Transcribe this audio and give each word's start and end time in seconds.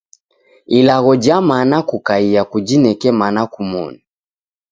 Ilagho 0.77 1.15
ja 1.23 1.41
mana 1.41 1.77
kukaia 1.89 2.41
kujineke 2.51 3.09
mana 3.19 3.41
kumoni. 3.53 3.99